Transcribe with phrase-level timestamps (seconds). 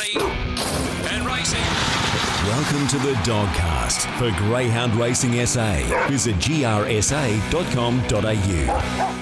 [0.00, 1.60] Ready and racing.
[2.46, 6.06] Welcome to the Dogcast for Greyhound Racing SA.
[6.08, 6.90] Visit grsa.com.au.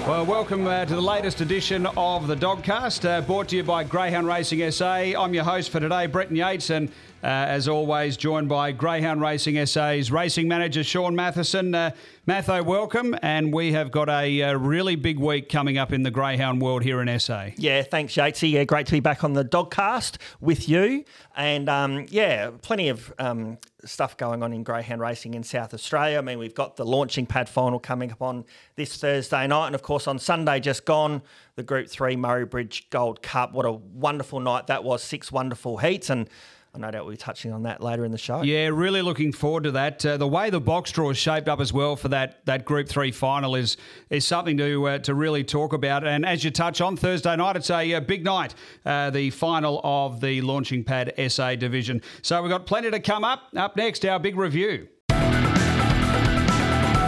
[0.07, 3.83] Well, welcome uh, to the latest edition of the Dogcast, uh, brought to you by
[3.83, 4.93] Greyhound Racing SA.
[5.19, 6.89] I'm your host for today, Brenton Yates, and
[7.23, 11.75] uh, as always, joined by Greyhound Racing SA's racing manager, Shaun Mathieson.
[11.75, 11.91] Uh,
[12.25, 16.11] Matho, welcome, and we have got a, uh really big week coming up in the
[16.11, 17.49] Greyhound world here in SA.
[17.57, 18.51] Yeah, thanks, Yatesy.
[18.51, 21.03] Yeah, great to be back on the Dogcast with you.
[21.35, 26.17] And um, yeah, plenty of um, stuff going on in greyhound racing in South Australia.
[26.17, 29.75] I mean, we've got the launching pad final coming up on this Thursday night, and
[29.75, 31.21] of course on Sunday just gone,
[31.55, 33.53] the Group Three Murray Bridge Gold Cup.
[33.53, 35.03] What a wonderful night that was!
[35.03, 36.29] Six wonderful heats and.
[36.73, 38.43] I no doubt we'll be touching on that later in the show.
[38.43, 40.05] Yeah, really looking forward to that.
[40.05, 42.87] Uh, the way the box draw is shaped up as well for that that Group
[42.87, 43.77] Three final is
[44.09, 46.05] is something to uh, to really talk about.
[46.05, 48.53] And as you touch on Thursday night, it's a, uh big night,
[48.85, 52.01] uh, the final of the Launching Pad SA division.
[52.21, 53.49] So we've got plenty to come up.
[53.55, 54.87] Up next, our big review.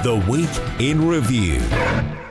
[0.03, 0.49] The Week
[0.79, 1.61] in Review.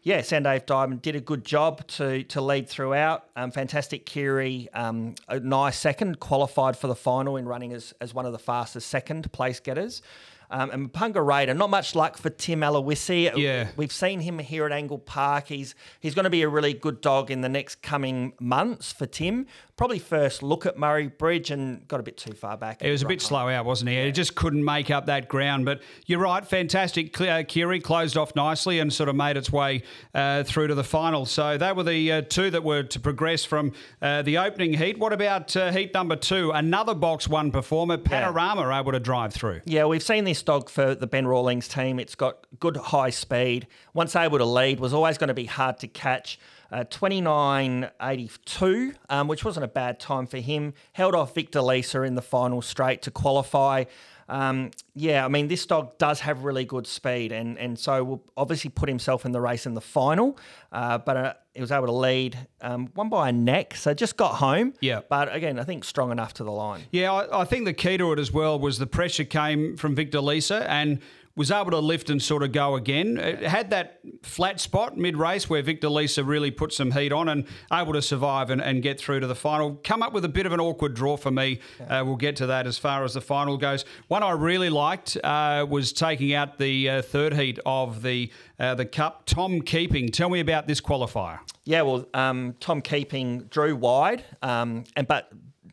[0.04, 3.26] Yeah, Sandave Diamond did a good job to to lead throughout.
[3.36, 8.14] Um, fantastic Kiri, um, a nice second, qualified for the final in running as, as
[8.14, 10.02] one of the fastest second place getters.
[10.50, 13.32] Um, and Mapunga Raider, not much luck for Tim Aloisi.
[13.36, 13.70] Yeah.
[13.76, 15.48] We've seen him here at Angle Park.
[15.48, 19.06] He's he's going to be a really good dog in the next coming months for
[19.06, 19.48] Tim.
[19.76, 22.82] Probably first look at Murray Bridge and got a bit too far back.
[22.82, 24.06] It was a bit slow out, wasn't he?
[24.06, 25.66] He just couldn't make up that ground.
[25.66, 27.20] But you're right, fantastic.
[27.22, 29.84] Uh, Kiri closed off nicely and sort of made its way
[30.16, 31.28] uh, through to the final.
[31.28, 34.98] So they were the uh, two that were to progress from uh, the opening heat.
[34.98, 36.50] What about uh, heat number two?
[36.52, 39.62] Another box one performer, Panorama, able to drive through.
[39.66, 42.00] Yeah, we've seen this dog for the Ben Rawlings team.
[42.00, 43.68] It's got good high speed.
[43.94, 46.40] Once able to lead, was always going to be hard to catch.
[46.72, 50.74] Uh, 29.82, um, which wasn't a bad time for him.
[50.94, 53.86] Held off Victor Lisa in the final straight to qualify.
[54.30, 58.24] Um, yeah, I mean, this dog does have really good speed, and, and so will
[58.36, 60.38] obviously put himself in the race in the final.
[60.72, 64.18] Uh, but uh, he was able to lead, um, one by a neck, so just
[64.18, 64.74] got home.
[64.82, 65.02] Yeah.
[65.08, 66.82] But again, I think strong enough to the line.
[66.92, 69.96] Yeah, I, I think the key to it as well was the pressure came from
[69.96, 71.00] Victor Lisa and
[71.38, 73.18] was able to lift and sort of go again.
[73.20, 77.30] It had that flat spot mid race where Victor Lisa really put some heat on
[77.30, 79.80] and able to survive and, and get through to the final.
[79.84, 81.60] Come up with a bit of an awkward draw for me.
[81.80, 83.86] Uh, we'll get to that as far as the final goes.
[84.08, 88.74] One I really liked uh, was taking out the uh, third heat of the uh,
[88.74, 89.28] the Cup.
[89.28, 90.10] Tom Keeping.
[90.10, 91.40] Tell me about this qualifier.
[91.66, 95.32] Yeah, well, um, Tom Keeping drew wide, um, and but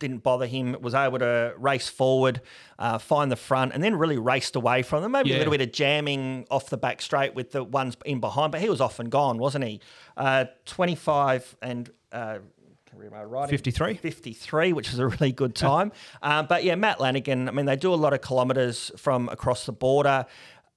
[0.09, 0.77] didn't bother him.
[0.81, 2.41] Was able to race forward,
[2.79, 5.13] uh, find the front, and then really raced away from them.
[5.13, 5.37] Maybe Yeah.
[5.37, 8.61] a little bit of jamming off the back straight with the ones in behind, but
[8.61, 9.81] he was off and gone, wasn't he?
[10.17, 11.91] Uh, Twenty five and.
[12.13, 12.39] Uh,
[12.87, 13.51] can read my writing.
[13.51, 13.95] 53?
[13.95, 15.91] 53, which is a really good time.
[16.23, 19.67] um, but yeah, Matt Lanigan, I mean, they do a lot of kilometres from across
[19.67, 20.27] the border.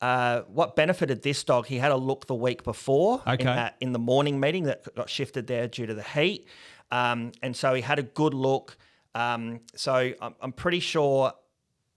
[0.02, 1.68] Uh, what benefited this dog?
[1.68, 3.42] He had a look the week before Okay.
[3.42, 6.48] in, that, in the morning meeting that got shifted there due to the heat.
[6.92, 8.78] Um, and so he had a good look.
[9.18, 11.34] Um, so I'm, I'm pretty sure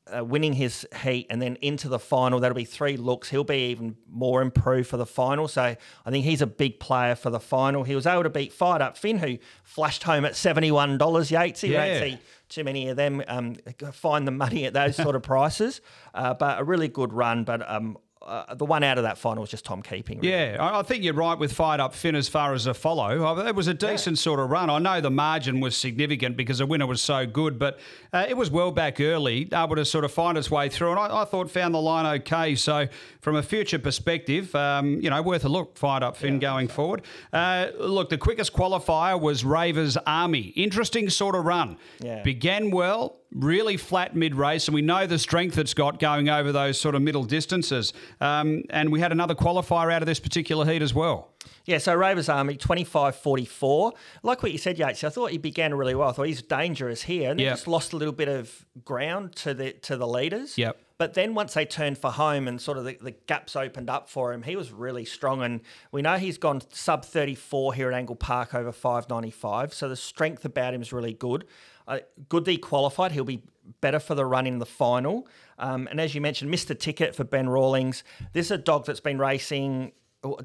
[0.06, 3.28] uh, winning his heat and then into the final, that'll be three looks.
[3.28, 5.46] He'll be even more improved for the final.
[5.46, 7.84] So I think he's a big player for the final.
[7.84, 11.68] He was able to beat Fired Up Finn, who flashed home at $71 Yatesy.
[11.68, 11.98] Yeah.
[11.98, 12.18] don't see
[12.48, 13.56] too many of them um,
[13.92, 15.82] find the money at those sort of prices.
[16.14, 17.44] Uh, but a really good run.
[17.44, 20.18] But um, uh, the one out of that final was just Tom Keeping.
[20.18, 20.30] really.
[20.30, 23.38] Yeah, I I think you're right with fired up Finn as far as a follow.
[23.46, 24.68] It was a decent sort of run.
[24.68, 27.78] I know the margin was significant because the winner was so good, but
[28.12, 30.90] uh, it was well back early, able to sort of find its way through.
[30.90, 32.54] And I, I thought found the line okay.
[32.56, 32.88] So
[33.20, 35.78] from a future perspective, um, you know, worth a look.
[35.78, 37.02] Fired up Finn going forward.
[37.32, 40.52] Uh, look, the quickest qualifier was Ravers Army.
[40.56, 41.78] Interesting sort of run.
[42.00, 42.22] Yeah.
[42.22, 46.52] Began well, really flat mid race, and we know the strength it's got going over
[46.52, 47.92] those sort of middle distances.
[48.20, 51.30] Um, and we had another qualifier out of this particular heat as well.
[51.64, 53.92] Yeah, so Ravers Army, 25 44.
[54.22, 56.08] Like what you said, Yates, I thought he began really well.
[56.08, 57.52] I thought he's dangerous here and Yep.
[57.52, 60.58] just lost a little bit of ground to the to the leaders.
[60.58, 60.76] Yep.
[60.98, 64.10] But then once they turned for home and sort of the, the gaps opened up
[64.10, 65.42] for him, he was really strong.
[65.42, 65.62] And
[65.92, 69.72] we know he's gone sub 34 here at Angle Park over 595.
[69.72, 71.46] So the strength about him is really good.
[71.90, 71.98] Uh,
[72.28, 73.12] good that he qualified.
[73.12, 73.42] He'll be
[73.80, 75.26] better for the run in the final.
[75.58, 76.78] Um, and as you mentioned, Mr.
[76.78, 78.04] Ticket for Ben Rawlings.
[78.32, 79.92] This is a dog that's been racing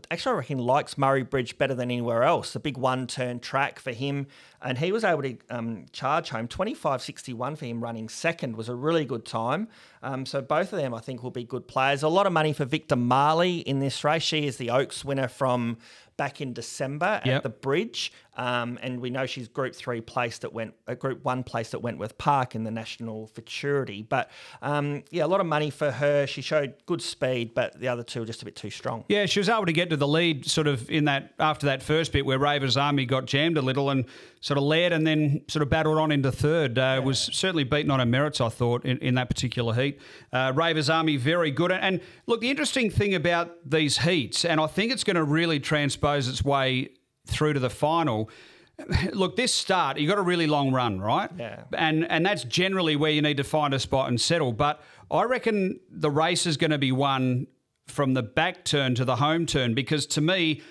[0.09, 2.53] actually, I reckon likes Murray Bridge better than anywhere else.
[2.53, 4.27] The big one turn track for him.
[4.61, 8.75] And he was able to um, charge home 25.61 for him running second was a
[8.75, 9.67] really good time.
[10.01, 12.03] Um, so both of them, I think, will be good players.
[12.03, 14.23] A lot of money for Victor Marley in this race.
[14.23, 15.77] She is the Oaks winner from
[16.17, 17.35] back in December Yep.
[17.37, 18.13] at the bridge.
[18.37, 21.81] Um, and we know she's Group Three placed at Went, uh, Group One placed at
[21.81, 24.01] Wentworth Park in the National Futurity.
[24.03, 24.29] But
[24.61, 26.27] um, yeah, a lot of money for her.
[26.27, 29.05] She showed good speed, but the other two were just a bit too strong.
[29.07, 31.81] Yeah, she was able to get to the lead sort of in that after that
[31.81, 34.05] first bit where Ravers Army got jammed a little and
[34.45, 36.77] sort of led and then sort of battled on into third.
[36.77, 39.99] Uh, Was certainly beaten on her merits, I thought, in, in that particular heat.
[40.31, 41.71] Uh, Ravers Army very good.
[41.71, 45.23] And, and look, the interesting thing about these heats, and I think it's going to
[45.23, 46.89] really transpose its way
[47.25, 48.29] through to the final.
[49.13, 51.31] Look, this start, you got a really long run, right?
[51.35, 51.63] Yeah.
[51.75, 54.53] And and that's generally where you need to find a spot and settle.
[54.53, 57.47] But I reckon the race is going to be won
[57.87, 60.61] from the back turn to the home turn because to me,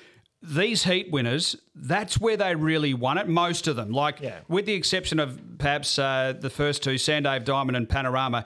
[0.46, 3.26] these heat winners, that's where they really won it.
[3.29, 4.41] Most of them, like Yeah.
[4.46, 8.44] with the exception of perhaps uh, the first two, Sandave Diamond and Panorama,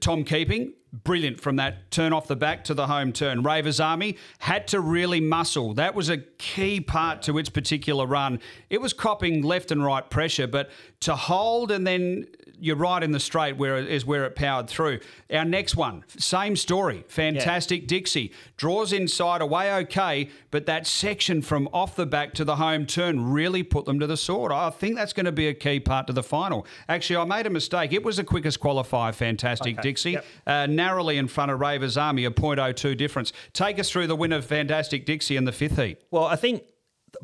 [0.00, 3.44] Tom Keeping, brilliant from that turn off the back to the home turn.
[3.44, 5.72] Ravers Army had to really muscle.
[5.74, 8.40] That was a key part to its particular run.
[8.68, 10.68] It was copping left and right pressure, but
[11.00, 12.26] to hold and then
[12.60, 15.00] you're right in the straight where it is where it powered through.
[15.32, 17.04] Our next one, same story.
[17.08, 22.56] Fantastic Dixie draws inside away okay, but that section from off the back to the
[22.56, 24.52] home turn really put them to the sword.
[24.52, 26.66] I think that's going to be a key part to the final.
[26.88, 27.92] Actually, I made a mistake.
[27.92, 29.14] It was the quickest qualifier.
[29.14, 29.82] Fantastic Okay.
[29.88, 30.24] Dixie, Yep.
[30.46, 33.32] uh, narrowly in front of Ravers Army, a .02 difference.
[33.52, 35.98] Take us through the win of Fantastic Dixie in the fifth heat.
[36.10, 36.64] Well, I think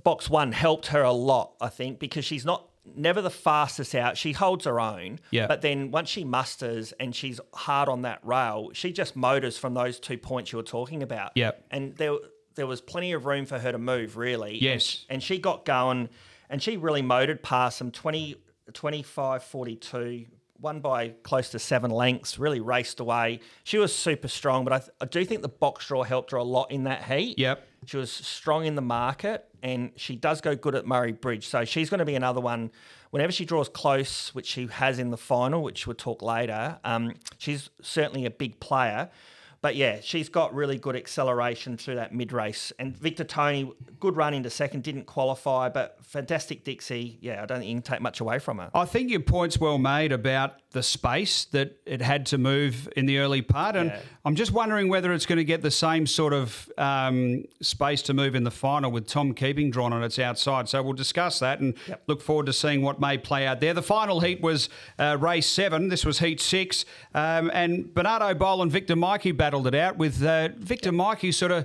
[0.02, 4.16] box one helped her a lot, I think, because she's not never the fastest out.
[4.16, 5.18] She holds her own.
[5.30, 5.46] Yeah.
[5.46, 9.74] But then once she musters and she's hard on that rail, she just motors from
[9.74, 11.32] those two points you were talking about.
[11.34, 11.66] Yep.
[11.70, 12.16] And there
[12.54, 14.58] there was plenty of room for her to move, really.
[14.58, 15.04] Yes.
[15.08, 16.08] And, and she got going
[16.48, 18.36] and she really motored past them 20,
[18.72, 20.26] 25 42
[20.66, 23.38] won by close to seven lengths, really raced away.
[23.62, 26.38] She was super strong, but I, th- I do think the box draw helped her
[26.38, 27.38] a lot in that heat.
[27.38, 27.64] Yep.
[27.84, 31.46] She was strong in the market and she does go good at Murray Bridge.
[31.46, 32.72] So she's going to be another one.
[33.10, 37.14] Whenever she draws close, which she has in the final, which we'll talk later, um,
[37.38, 39.08] she's certainly a big player.
[39.66, 42.72] But yeah, she's got really good acceleration through that mid race.
[42.78, 47.18] And Victor Tony, good run into second, didn't qualify, but fantastic Dixie.
[47.20, 48.70] Yeah, I don't think you can take much away from her.
[48.72, 53.06] I think your point's well made about the space that it had to move in
[53.06, 53.98] the early part, and Yeah.
[54.26, 58.12] I'm just wondering whether it's going to get the same sort of um, space to
[58.12, 60.68] move in the final with Tom Keeping drawn on its outside.
[60.68, 62.02] So we'll discuss that and Yep.
[62.08, 63.72] look forward to seeing what may play out there.
[63.72, 65.90] The final heat was uh, race seven.
[65.90, 66.84] This was heat six,
[67.14, 71.52] um, and Bernardo Bowl and Victor Mikey battled it out with uh, Victor Mikey sort
[71.52, 71.64] of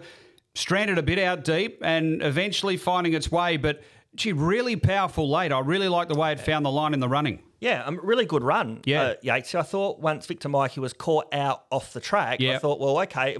[0.53, 3.81] stranded a bit out deep and eventually finding its way, but.
[4.13, 5.53] Gee, really powerful late.
[5.53, 7.39] I really like the way it found the line in the running.
[7.61, 8.81] Yeah, a really good run.
[8.85, 9.01] Yeah.
[9.03, 9.53] uh, Yates.
[9.53, 13.37] I thought once Victor Mikey was caught out off the track, I thought, well, okay,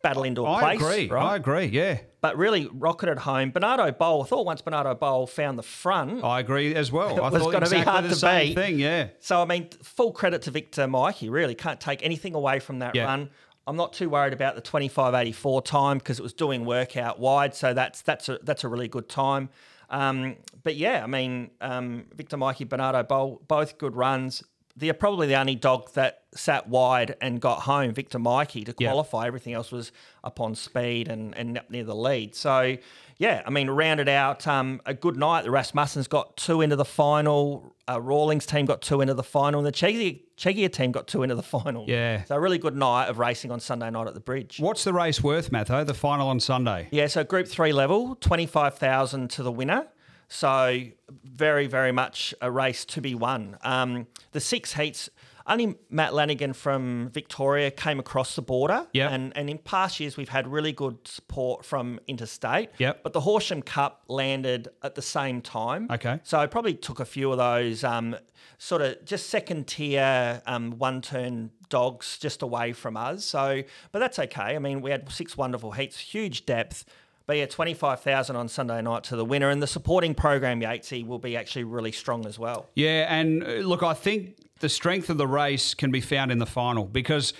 [0.00, 0.82] battle into a I place.
[0.82, 1.08] I agree.
[1.10, 1.32] Right?
[1.32, 1.64] I agree.
[1.66, 3.50] Yeah, but really rocketed home.
[3.50, 7.20] Bernardo Bowl, I thought once Bernardo Bowl found the front, I agree as well.
[7.24, 8.54] I was thought gonna be hard the to same beat.
[8.54, 8.78] thing.
[8.78, 9.08] Yeah.
[9.18, 11.28] So I mean, full credit to Victor Mikey.
[11.28, 13.06] Really can't take anything away from that Yeah.
[13.06, 13.28] run.
[13.66, 17.54] I'm not too worried about the 25.84 time because it was doing work out wide.
[17.54, 19.48] So that's that's a that's a really good time.
[19.94, 23.04] Um, but yeah, I mean, um, Victor Mikey, Bernardo
[23.46, 24.42] both good runs.
[24.76, 29.26] The probably the only dog that sat wide and got home, Victor Mikey, to qualify.
[29.26, 29.92] Everything else was
[30.24, 32.34] up on speed and, and up near the lead.
[32.34, 32.76] So,
[33.16, 35.44] yeah, I mean, rounded out um, a good night.
[35.44, 37.76] The Rasmussens got two into the final.
[37.88, 39.60] Uh, Rawlings team got two into the final.
[39.60, 41.84] And the Chegia, Chegia team got two into the final.
[41.86, 42.24] Yeah.
[42.24, 44.58] So, a really good night of racing on Sunday night at the bridge.
[44.58, 45.84] What's the race worth, Matho?
[45.84, 46.88] The final on Sunday.
[46.90, 49.86] Yeah, so Group Three level, twenty five thousand to the winner.
[50.28, 50.82] So
[51.24, 53.56] very, very much a race to be won.
[53.62, 55.10] Um, the six heats.
[55.46, 58.86] Only Matt Lanigan from Victoria came across the border.
[58.94, 59.12] Yep.
[59.12, 62.70] And, and in past years, we've had really good support from interstate.
[62.78, 63.02] Yep.
[63.02, 65.88] But the Horsham Cup landed at the same time.
[65.90, 66.18] Okay.
[66.22, 68.16] So I probably took a few of those um,
[68.56, 73.22] sort of just second tier um, one turn dogs just away from us.
[73.22, 73.62] So,
[73.92, 74.56] but that's okay.
[74.56, 76.86] I mean, we had six wonderful heats, huge depth.
[77.26, 79.48] But yeah, 25,000 on Sunday night to the winner.
[79.48, 82.68] And the supporting program, Yatesy, will be actually really strong as well.
[82.74, 86.38] Yeah, and uh, look, I think the strength of the race can be found in
[86.38, 87.32] the final because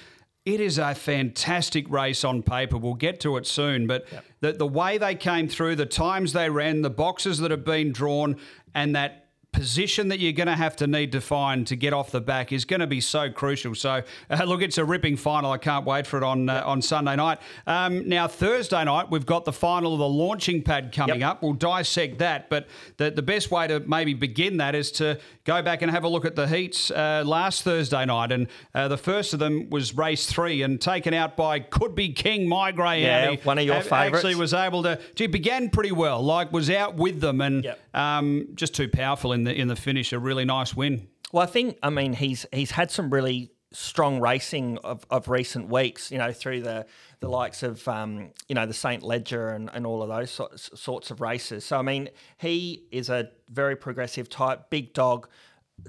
[0.45, 2.77] it is a fantastic race on paper.
[2.77, 4.07] We'll get to it soon, but
[4.41, 7.93] the, the way they came through, the times they ran, the boxes that have been
[7.93, 8.37] drawn,
[8.75, 9.24] and that
[9.55, 12.53] position that you're going to have to need to find to get off the back
[12.53, 13.75] is going to be so crucial.
[13.75, 15.51] So, uh, look, it's a ripping final.
[15.53, 17.39] I can't wait for it on uh, on Sunday night.
[17.67, 21.29] Um, now, Thursday night, we've got the final of the launching pad coming Yep.
[21.31, 21.43] up.
[21.43, 25.63] We'll dissect that, but the, the best way to maybe begin that is to go
[25.63, 28.33] back and have a look at the heats uh, last Thursday night.
[28.33, 32.13] And uh, the first of them was race three and taken out by Could Be
[32.13, 33.39] King, my greyhound.
[33.39, 34.17] Yeah, one of your favourites.
[34.17, 37.79] Actually was able to, gee, began pretty well, like was out with them and Yep.
[37.95, 40.13] um, just too powerful in the in the finish.
[40.13, 41.09] A really nice win.
[41.33, 45.69] Well, I think I mean he's he's had some really strong racing of, of recent
[45.69, 46.11] weeks.
[46.11, 46.87] You know, through the
[47.21, 50.71] the likes of um, you know the Saint Leger and, and all of those sorts,
[50.81, 51.65] sorts of races.
[51.65, 52.09] So I mean,
[52.39, 55.29] he is a very progressive type, big dog.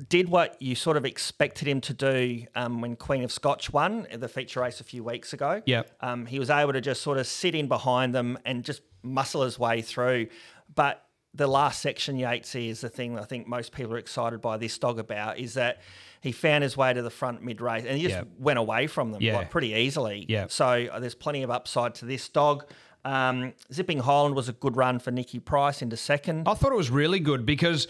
[0.10, 4.08] Did what you sort of expected him to do um, when Queen of Scotch won
[4.12, 5.62] the feature race a few weeks ago.
[5.64, 5.92] Yep.
[6.02, 9.44] Um, he was able to just sort of sit in behind them and just muscle
[9.44, 10.28] his way through.
[10.74, 11.05] But
[11.36, 14.58] the last section, Yatesy, is the thing that I think most people are excited by
[14.58, 15.82] this dog about is that
[16.22, 18.28] he found his way to the front mid race and he just Yep.
[18.40, 19.38] went away from them Yeah.
[19.38, 20.26] like pretty easily.
[20.30, 20.52] Yep.
[20.52, 22.66] So uh, there's plenty of upside to this dog.
[23.04, 26.48] Um, Zipping Highland was a good run for Nicky Price into second.
[26.48, 27.88] I thought it was really good because,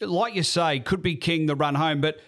[0.00, 2.20] like you say, could be king the run home, but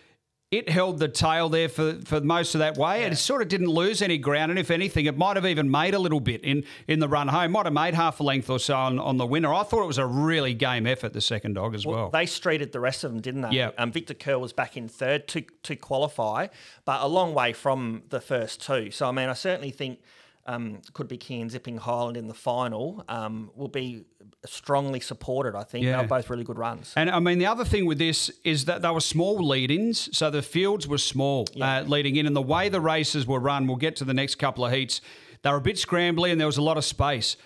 [0.59, 3.05] it held the tail there for, for most of that way.
[3.05, 5.71] and It sort of didn't lose any ground, and if anything, it might have even
[5.71, 7.53] made a little bit in, in the run home.
[7.53, 9.53] Might have made half a length or so on, on the winner.
[9.53, 12.11] I thought it was a really game effort, the second dog as well.
[12.11, 13.51] They streeted the rest of them, didn't they?
[13.51, 13.71] Yeah.
[13.79, 16.49] Um, Victor Kerr was back in third to to qualify,
[16.85, 18.91] but a long way from the first two.
[18.91, 20.01] So I mean, I certainly think
[20.47, 24.05] um, could be King and Zipping Highland in the final um, will be
[24.45, 25.55] strongly supported.
[25.57, 25.99] I think Yeah.
[25.99, 26.93] they're both really good runs.
[26.97, 30.15] And I mean, the other thing with this is that they were small lead ins.
[30.17, 32.27] So the fields were small uh, leading in.
[32.27, 35.01] And the way the races were run, we'll get to the next couple of heats,
[35.43, 37.37] they were a bit scrambly and there was a lot of space.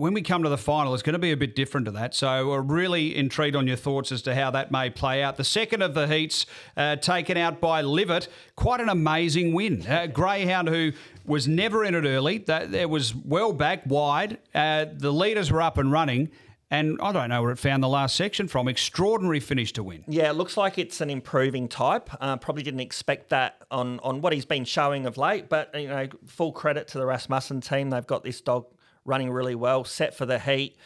[0.00, 2.14] When we come to the final, it's going to be a bit different to that.
[2.14, 5.36] So we're really intrigued on your thoughts as to how that may play out.
[5.36, 9.86] The second of the heats, uh, taken out by Livet, quite an amazing win.
[9.86, 10.92] Uh, Greyhound, who
[11.26, 14.38] was never in it early, that it was well back, wide.
[14.54, 16.30] Uh, the leaders were up and running.
[16.70, 18.68] And I don't know where it found the last section from.
[18.68, 20.04] Extraordinary finish to win.
[20.08, 22.08] Yeah, it looks like it's an improving type.
[22.18, 25.88] Uh, probably didn't expect that on, on what he's been showing of late, but you
[25.88, 27.90] know, full credit to the Rasmussen team.
[27.90, 28.64] They've got this dog
[29.04, 30.76] running really well, set for the heat,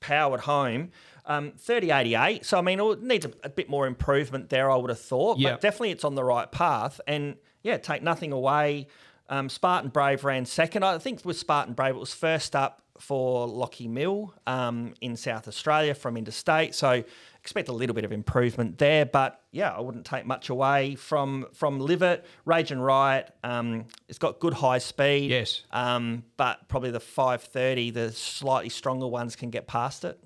[0.00, 0.90] powered home.
[1.26, 2.44] Um, 3088.
[2.44, 4.70] So I mean, it needs a, a bit more improvement there.
[4.70, 5.52] I would have thought, Yeah.
[5.52, 7.00] but definitely it's on the right path.
[7.06, 8.88] And yeah, take nothing away.
[9.30, 10.84] Um, Spartan Brave ran second.
[10.84, 15.48] I think with Spartan Brave, it was first up for Lockie Mill um, in South
[15.48, 16.74] Australia from interstate.
[16.74, 17.02] So
[17.40, 19.04] expect a little bit of improvement there.
[19.04, 22.24] But yeah, I wouldn't take much away from from Livet.
[22.44, 23.34] Rage and Riot.
[23.42, 25.30] Um, it's got good high speed.
[25.30, 25.62] Yes.
[25.72, 30.18] Um, but probably the 530, the slightly stronger ones can get past it.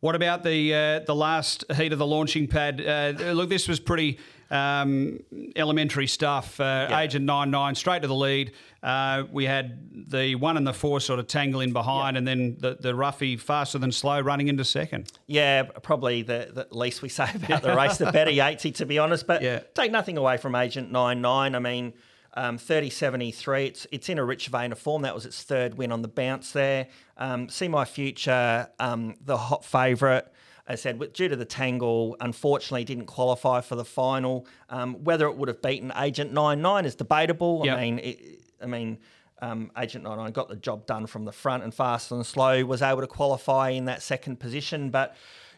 [0.00, 2.80] What about the uh, the last heat of the launching pad?
[2.80, 4.18] Uh, look, this was pretty
[4.50, 5.20] um,
[5.54, 6.60] elementary stuff.
[6.60, 8.52] Uh, Agent nine nine straight to the lead.
[8.82, 12.56] Uh, we had the one and the four sort of tangle in behind, and then
[12.60, 15.10] the the roughy faster than slow running into second.
[15.26, 18.98] Yeah, probably the, the least we say about the race, the better Yatesy, to be
[18.98, 19.26] honest.
[19.26, 19.60] But Yeah.
[19.74, 21.54] take nothing away from Agent nine nine.
[21.54, 21.94] I mean,
[22.34, 25.02] um, 30 73, it's, it's in a rich vein of form.
[25.02, 26.88] That was its third win on the bounce there.
[27.16, 30.26] Um, See My Future, um, the hot favourite.
[30.68, 34.46] I said, due to the tangle, unfortunately didn't qualify for the final.
[34.68, 37.62] Um, whether it would have beaten Agent 99 is debatable.
[37.64, 37.76] Yep.
[37.76, 38.98] I mean, it, I mean,
[39.40, 42.82] um, Agent 99 got the job done from the front and Faster Than Slow, was
[42.82, 44.90] able to qualify in that second position.
[44.90, 45.14] But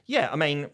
[0.06, 0.68] yeah, I mean,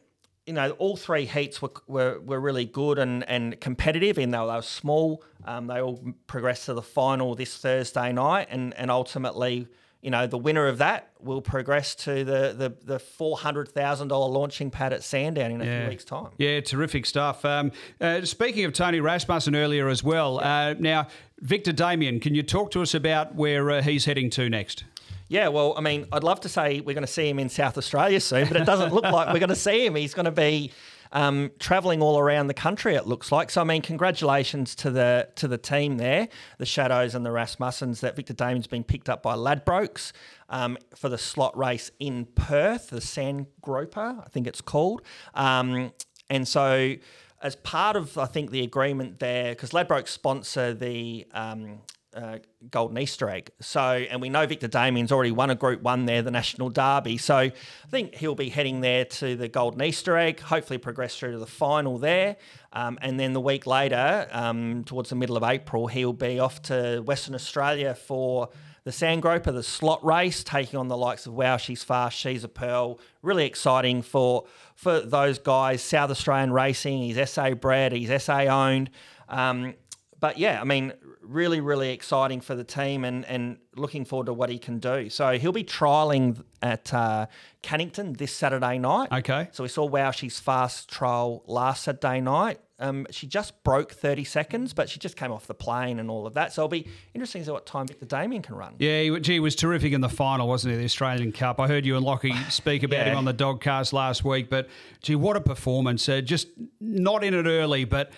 [0.47, 4.47] you know, all three heats were, were, were really good and, and competitive, even though
[4.47, 5.23] they were small.
[5.45, 9.69] Um, they all progressed to the final this Thursday night, and, and ultimately,
[10.05, 14.09] you know, the winner of that will progress to the the, the four hundred thousand
[14.09, 15.81] dollar launching pad at Sandown in a Yeah.
[15.81, 16.29] few weeks' time.
[16.39, 17.45] Yeah, terrific stuff.
[17.45, 21.09] Um, uh, speaking of Tony Rasmussen earlier as well, uh, now
[21.41, 24.85] Victor Damien, can you talk to us about where uh, he's heading to next?
[25.29, 27.79] Yeah, well, I mean, I'd love to say we're going to see him in South
[27.79, 29.95] Australia soon, but it doesn't look like we're going to see him.
[29.95, 30.71] He's going to be
[31.15, 32.97] um, travelling all around the country.
[32.97, 33.49] It looks like.
[33.49, 36.29] So, I mean, congratulations to the to the team there,
[36.59, 38.01] the Shadows and the Rasmussens.
[38.01, 40.13] That Victor Damien's been picked up by Ladbrokes
[40.51, 45.03] um, for the slot race in Perth, the Sand Groper, I think it's called.
[45.35, 45.93] Um,
[46.29, 46.97] and so,
[47.41, 51.79] as part of I think the agreement there, because Ladbrokes sponsor the um,
[52.15, 52.39] uh,
[52.71, 53.51] Golden Easter egg.
[53.61, 57.19] So, and we know Victor Damien's already won a Group One there, the National Derby.
[57.19, 57.53] So, I
[57.91, 60.41] think he'll be heading there to the Golden Easter egg.
[60.41, 62.37] Hopefully, progress through to the final there,
[62.73, 66.63] um, and then the week later, um, towards the middle of April, he'll be off
[66.63, 68.49] to Western Australia for
[68.85, 72.49] the Sandgroper, the slot race, taking on the likes of Wow, She's Fast, She's a
[72.49, 73.01] Pearl.
[73.23, 74.45] Really exciting for
[74.75, 75.83] for those guys.
[75.83, 77.03] South Australian racing.
[77.03, 77.93] He's SA bred.
[77.93, 78.91] He's SA owned.
[79.29, 79.75] Um,
[80.25, 84.33] but yeah, I mean, really, really exciting for the team and, and looking forward to
[84.33, 85.11] what he can do.
[85.11, 87.27] So he'll be trialling at uh,
[87.63, 89.11] Cannington this Saturday night.
[89.13, 89.49] Okay.
[89.53, 92.59] So we saw Wow She's Fast trial last Saturday night.
[92.79, 96.27] Um, she just broke 30 seconds, but she just came off the plane and all
[96.27, 96.53] of that.
[96.53, 98.75] So it'll be interesting to see what time Victor Damien can run.
[98.79, 100.79] Yeah, he, gee, he was terrific in the final, wasn't he?
[100.79, 101.61] The Australian Cup.
[101.61, 103.13] I heard you and Lockie speak about Yeah.
[103.13, 104.69] him on the Dogcast last week, but
[105.03, 106.09] gee, what a performance!
[106.09, 106.49] Uh, just
[106.81, 108.11] not in it early, but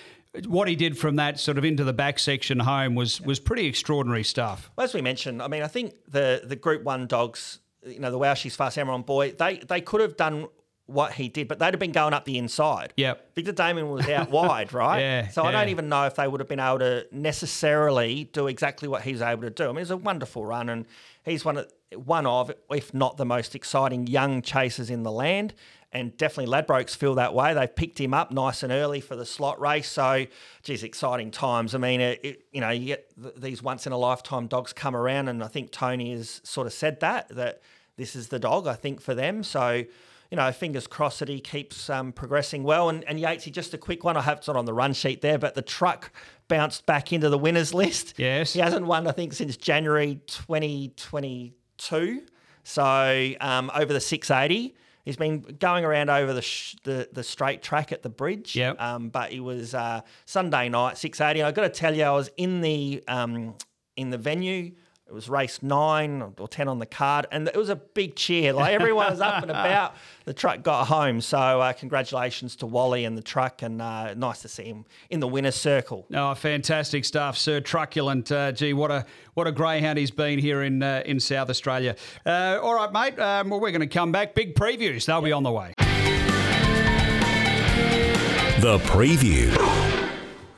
[0.46, 3.66] what he did from that sort of into the back section home was was pretty
[3.66, 4.70] extraordinary stuff.
[4.76, 8.10] Well, as we mentioned, I mean, I think the the Group One dogs, you know,
[8.10, 10.48] the Wow She's Fast Amaron boy, they they could have done
[10.86, 12.92] what he did, but they'd have been going up the inside.
[12.96, 13.34] Yep.
[13.34, 15.00] Victor Damien was out wide, right?
[15.00, 18.46] Yeah, So I don't even know if they would have been able to necessarily do
[18.46, 19.64] exactly what he's able to do.
[19.64, 20.86] I mean, it's a wonderful run, and
[21.24, 25.54] he's one of one of, if not the most exciting young chasers in the land.
[26.00, 27.54] And definitely Ladbrokes feel that way.
[27.54, 29.88] They've picked him up nice and early for the slot race.
[29.88, 30.26] So,
[30.62, 31.74] geez, exciting times.
[31.74, 34.72] I mean, it, it, you know, you get th- these once in a lifetime dogs
[34.72, 37.62] come around, and I think Tony has sort of said that that
[37.96, 38.66] this is the dog.
[38.66, 39.42] I think for them.
[39.42, 39.84] So,
[40.30, 42.90] you know, fingers crossed that he keeps um, progressing well.
[42.90, 44.16] And, and Yatesy, just a quick one.
[44.16, 46.10] I hope it's not on the run sheet there, but the truck
[46.48, 48.14] bounced back into the winners list.
[48.16, 48.52] Yes.
[48.52, 52.22] He hasn't won, I think, since January 2022.
[52.64, 54.74] So um, over the 680.
[55.06, 58.56] He's been going around over the sh- the, the straight track at the bridge.
[58.56, 58.82] Yep.
[58.82, 61.44] Um, but it was uh, Sunday night, 680.
[61.44, 63.54] I've got to tell you, I was in the um,
[63.96, 64.72] in the venue.
[65.08, 68.52] It was race nine or 10 on the card, and it was a big cheer.
[68.52, 69.94] Like everyone was up and about.
[70.24, 71.20] The truck got home.
[71.20, 75.20] So, uh, congratulations to Wally and the truck, and uh, nice to see him in
[75.20, 76.06] the winner's circle.
[76.12, 78.32] Oh, fantastic stuff, Sir Truculent.
[78.32, 81.94] Uh, gee, what a what a greyhound he's been here in uh, in South Australia.
[82.24, 83.16] Uh, all right, mate.
[83.20, 84.34] Um, well, we're going to come back.
[84.34, 85.06] Big previews.
[85.06, 85.72] They'll be on the way.
[88.58, 90.05] The preview.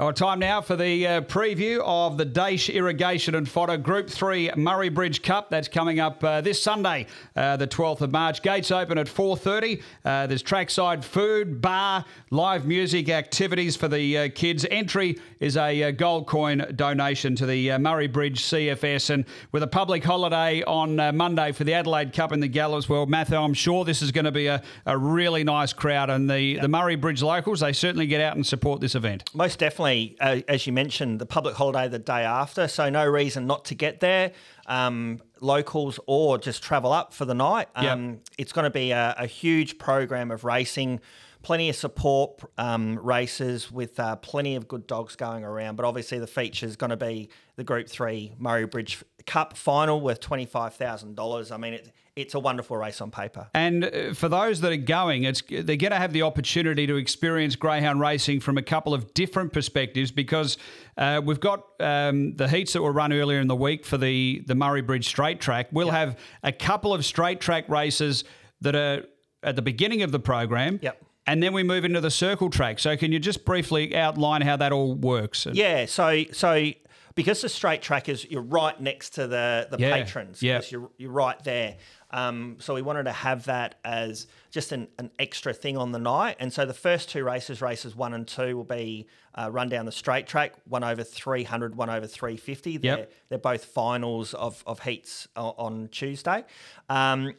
[0.00, 4.52] Our time now for the uh, preview of the Daish Irrigation and Fodder Group 3
[4.56, 5.50] Murray Bridge Cup.
[5.50, 8.40] That's coming up uh, this Sunday, uh, the 12th of March.
[8.40, 9.82] Gates open at 4.30.
[10.04, 14.64] Uh, there's trackside food, bar, live music, activities for the uh, kids.
[14.70, 19.10] Entry is a uh, gold coin donation to the uh, Murray Bridge CFS.
[19.10, 22.88] And with a public holiday on uh, Monday for the Adelaide Cup in the Gallops
[22.88, 26.08] World, Matthew, I'm sure this is going to be a, a really nice crowd.
[26.08, 29.24] And the, the Murray Bridge locals, they certainly get out and support this event.
[29.34, 29.87] Most definitely,
[30.20, 33.74] uh, as you mentioned, the public holiday the day after, so no reason not to
[33.74, 34.32] get there.
[34.66, 37.68] Um, locals or just travel up for the night.
[37.80, 37.92] Yep.
[37.92, 41.00] Um, It's going to be a, a huge program of racing,
[41.42, 45.76] plenty of support um, races with uh, plenty of good dogs going around.
[45.76, 50.00] But obviously, the feature is going to be the Group Three Murray Bridge Cup final
[50.00, 51.52] worth twenty five thousand dollars.
[51.52, 53.46] I mean, it, it's a wonderful race on paper.
[53.52, 56.96] And uh, for those that are going, it's they're going to have the opportunity to
[56.96, 60.56] experience greyhound racing from a couple of different perspectives because
[60.96, 64.42] uh, we've got um, the heats that were run earlier in the week for the
[64.46, 65.68] the Murray Bridge Straight Track.
[65.72, 68.24] We'll have a couple of straight track races
[68.62, 69.04] that are
[69.42, 70.80] at the beginning of the program.
[70.82, 71.04] Yep.
[71.26, 72.78] And then we move into the circle track.
[72.78, 75.46] So can you just briefly outline how that all works?
[75.52, 76.72] Yeah, so so
[77.18, 80.40] because the straight track is you're right next to the the Yeah, patrons.
[80.40, 80.58] yeah.
[80.58, 81.76] because You're you're right there.
[82.12, 85.98] Um, so we wanted to have that as just an, an extra thing on the
[85.98, 86.36] night.
[86.38, 89.84] And so the first two races, races one and two, will be uh, run down
[89.84, 92.76] the straight track, one over 300, one over 350.
[92.78, 93.12] They're, Yep.
[93.28, 96.44] they're both finals of, of heats on Tuesday.
[96.88, 97.34] Um,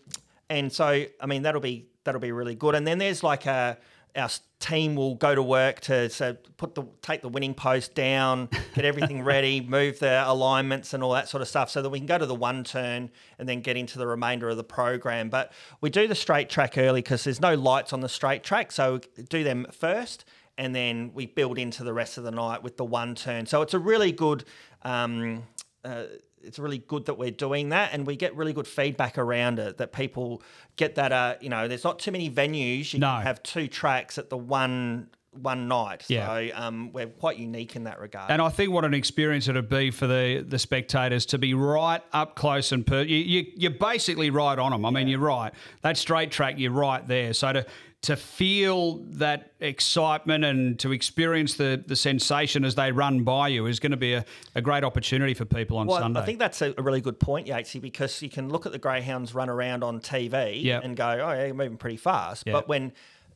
[0.52, 2.76] and so, I mean, that'll be that'll be really good.
[2.76, 3.78] And then there's like a
[4.16, 8.50] our team will go to work to so put the take the winning post down,
[8.76, 12.00] get everything ready, move the alignments and all that sort of stuff, so that we
[12.00, 15.30] can go to the one turn and then get into the remainder of the program.
[15.30, 18.72] But we do the straight track early because there's no lights on the straight track,
[18.72, 20.26] so we do them first,
[20.58, 23.46] and then we build into the rest of the night with the one turn.
[23.46, 24.44] So it's a really good.
[24.84, 25.44] Um,
[25.84, 26.04] uh,
[26.44, 29.78] it's really good that we're doing that, and we get really good feedback around it.
[29.78, 30.42] That people
[30.76, 31.12] get that.
[31.12, 32.94] Uh, you know, there's not too many venues.
[32.94, 33.08] You No.
[33.16, 36.06] can have two tracks at the one one night.
[36.08, 36.26] Yeah.
[36.26, 38.32] So um, we're quite unique in that regard.
[38.32, 42.02] And I think what an experience it'd be for the, the spectators to be right
[42.14, 44.86] up close and per- you, you you're basically right on them.
[44.86, 45.54] I mean, you're right.
[45.84, 47.34] That straight track, you're right there.
[47.34, 47.66] So to
[48.02, 53.66] to feel that excitement and to experience the the sensation as they run by you
[53.66, 54.24] is going to be a,
[54.56, 56.22] a great opportunity for people on Well, Sunday.
[56.22, 58.80] I think that's a, a really good point, Yatesy, because you can look at the
[58.80, 60.84] greyhounds run around on TV Yep.
[60.86, 62.54] and go, "Oh, yeah, you're moving pretty fast." Yep.
[62.54, 62.94] But when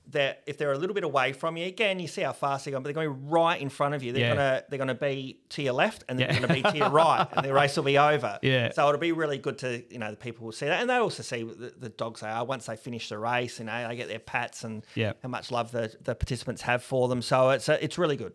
[0.10, 2.72] they're if they're a little bit away from you, again, you see how fast they're
[2.74, 4.12] going, but they're going right in front of you.
[4.12, 4.36] They're Yeah.
[4.36, 6.40] gonna they're gonna be to your left and they're Yeah.
[6.42, 8.38] gonna be to your right, and the race will be over.
[8.44, 8.72] Yeah.
[8.74, 10.96] So it'll be really good to you know the people will see that, and they
[10.96, 13.60] also see the, the dogs they are once they finish the race.
[13.60, 15.20] You know, they get their pats and Yep.
[15.24, 17.22] how much love the, the participants have for them.
[17.22, 18.34] So it's uh, it's really good.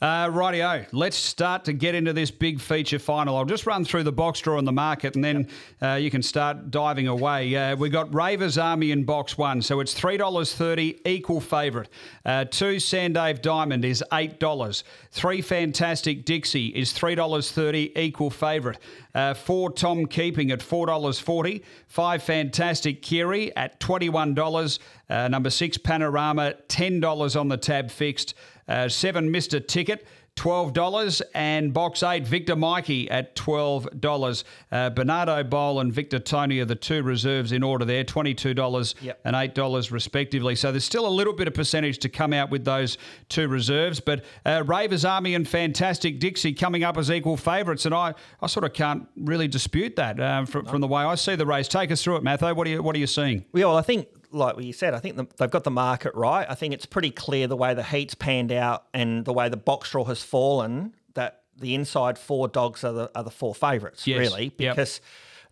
[0.00, 3.36] Uh, rightio, let's start to get into this big feature final.
[3.36, 5.48] I'll just run through the box draw in the market and then
[5.82, 7.54] uh, you can start diving away.
[7.54, 11.88] Uh, we got Ravers Army in box one, so it's $3.30, equal favourite.
[12.24, 14.82] Uh, two Sandave Diamond is $8.
[15.10, 18.78] Three Fantastic Dixie is $3.30, equal favourite.
[19.14, 21.62] Uh, four Tom Keeping at $4.40.
[21.88, 24.78] Five Fantastic Kiri at $21.
[25.08, 28.34] Uh, number six Panorama, $10 on the tab fixed.
[28.68, 29.66] Uh, seven Mr.
[29.66, 30.06] Ticket.
[30.40, 34.44] $12 and box eight Victor Mikey at $12.
[34.72, 39.20] Uh, Bernardo Bowl and Victor Tony are the two reserves in order there, $22 Yep.
[39.26, 40.54] and $8 respectively.
[40.54, 42.96] So there's still a little bit of percentage to come out with those
[43.28, 44.00] two reserves.
[44.00, 47.84] But uh, Ravers Army and Fantastic Dixie coming up as equal favourites.
[47.84, 51.16] And I, I sort of can't really dispute that um, from, from the way I
[51.16, 51.68] see the race.
[51.68, 52.54] Take us through it, Matho.
[52.54, 53.44] What are you, what are you seeing?
[53.52, 56.14] Yeah, well, I think, like what you said, I think the, they've got the market
[56.14, 56.46] right.
[56.48, 59.56] I think it's pretty clear the way the heat's panned out and the way the
[59.56, 64.06] box draw has fallen that the inside four dogs are the, are the four favourites,
[64.06, 64.74] Yes, really, yep.
[64.76, 65.00] because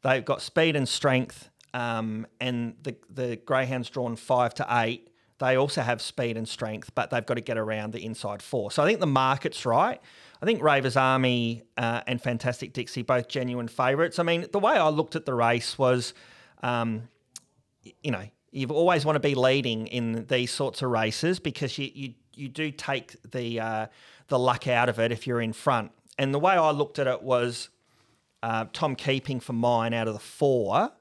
[0.03, 5.11] they've got speed and strength, um, and the, the greyhounds drawn five to eight.
[5.38, 8.71] They also have speed and strength, but they've got to get around the inside four.
[8.71, 10.01] So I think the market's right.
[10.43, 14.19] I think Ravers Army uh, and Fantastic Dixie both genuine favourites.
[14.19, 16.14] I mean, the way I looked at the race was.
[16.62, 17.09] Um,
[18.03, 21.91] you know, you always want to be leading in these sorts of races because you
[21.95, 23.87] you, you do take the uh,
[24.29, 25.91] the luck out of it if you're in front.
[26.19, 27.69] And the way I looked at it was
[28.43, 30.93] uh, Tom Keeping for mine out of the four.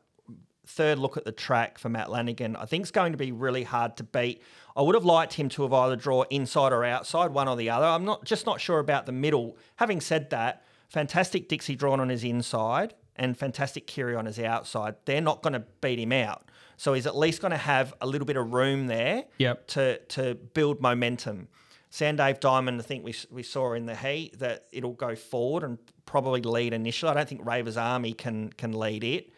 [0.65, 2.55] Third look at the track for Matt Lanigan.
[2.55, 4.41] I think it's going to be really hard to beat.
[4.75, 7.69] I would have liked him to have either draw inside or outside, one or the
[7.69, 7.85] other.
[7.85, 9.57] I'm not just not sure about the middle.
[9.77, 14.95] Having said that, fantastic Dixie drawn on his inside and fantastic Kiri on his outside.
[15.05, 16.46] They're not going to beat him out.
[16.77, 19.67] So he's at least going to have a little bit of room there Yep.
[19.67, 21.47] to to build momentum.
[21.89, 25.77] Sandave Diamond, I think we, we saw in the heat that it'll go forward and
[26.05, 27.09] probably lead initially.
[27.11, 29.31] I don't think Ravers Army can can lead it,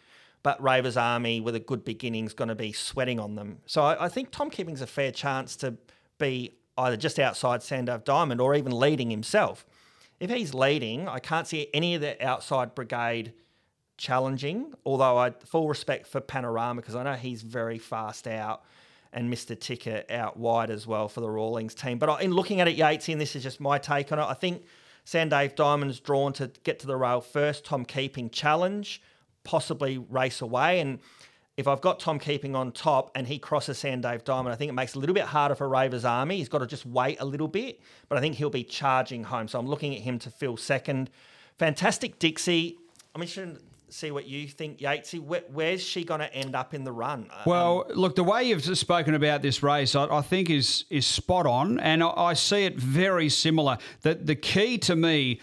[0.44, 3.60] but Ravers Army with a good beginning is going to be sweating on them.
[3.66, 5.78] So I, I think Tom Keeping's a fair chance to
[6.18, 9.66] be either just outside Sandave Diamond or even leading himself.
[10.20, 13.34] If he's leading, I can't see any of the outside brigade
[14.00, 14.74] challenging.
[14.86, 18.64] Although I full respect for Panorama because I know he's very fast out,
[19.14, 19.60] and Mr.
[19.60, 22.00] Ticket out wide as well for the Rawlings team.
[22.00, 24.34] But in looking at it, Yatesy, and this is just my take on it, I
[24.34, 24.64] think
[25.06, 27.66] Sandave Diamond's drawn to get to the rail first.
[27.66, 29.02] Tom Keeping challenge,
[29.44, 31.00] possibly race away, and
[31.58, 34.74] if I've got Tom Keeping on top and he crosses Sandave Diamond, I think it
[34.74, 36.38] makes it a little bit harder for Ravers Army.
[36.38, 39.50] He's got to just wait a little bit, but I think he'll be charging home.
[39.50, 41.10] So I'm looking at him to fill second.
[41.58, 42.78] Fantastic Dixie.
[43.14, 43.60] I'm interested
[43.94, 45.20] see what you think, Yatesy.
[45.20, 47.30] Where, where's she going to end up in the run?
[47.32, 51.06] Uh, Well, look, the way you've spoken about this race, I, I think is is
[51.06, 53.78] spot on, and I, I see it very similar.
[54.02, 55.40] That the key to me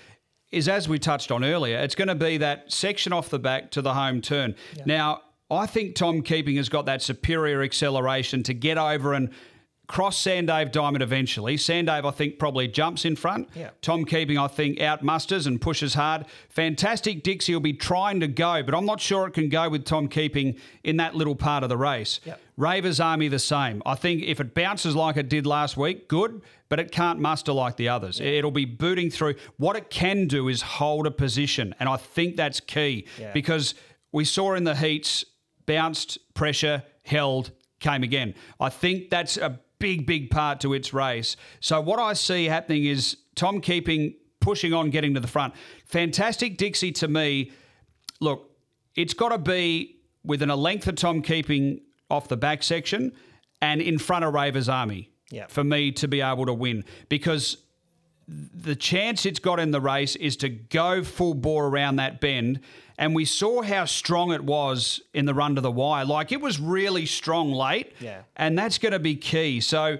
[0.53, 3.71] is, as we touched on earlier, it's going to be that section off the back
[3.73, 4.55] to the home turn.
[4.85, 9.31] Now, I think Tom Keeping has got that superior acceleration to get over and
[9.87, 11.57] cross Sandave Diamond eventually.
[11.57, 13.49] Sandave, I think, probably jumps in front.
[13.55, 13.71] Yeah.
[13.83, 16.27] Tom Keeping, I think, outmusters and pushes hard.
[16.49, 19.85] Fantastic Dixie will be trying to go, but I'm not sure it can go with
[19.85, 22.21] Tom Keeping in that little part of the race.
[22.25, 22.41] Yep.
[22.57, 23.83] Ravers Army the same.
[23.85, 27.53] I think if it bounces like it did last week, good, but it can't muster
[27.53, 28.19] like the others.
[28.19, 29.35] It'll be booting through.
[29.59, 33.33] What it can do is hold a position, and I think that's key Yeah.
[33.33, 33.75] because
[34.11, 35.25] we saw in the heats
[35.67, 38.35] bounced, pressure, held, came again.
[38.59, 41.37] I think that's a big, big part to its race.
[41.61, 45.55] So what I see happening is Tom Keeping pushing on, getting to the front.
[45.87, 47.53] Fantastic Dixie to me.
[48.21, 48.51] Look,
[48.95, 53.13] it's got to be within a length of Tom Keeping off the back section
[53.61, 55.47] and in front of Ravers Army Yeah.
[55.49, 57.59] for me to be able to win because
[58.29, 62.61] the chance it's got in the race is to go full bore around that bend.
[62.99, 66.05] And we saw how strong it was in the run to the wire.
[66.05, 67.93] Like it was really strong late.
[68.01, 68.23] Yeah.
[68.37, 69.61] And that's going to be key.
[69.61, 69.99] So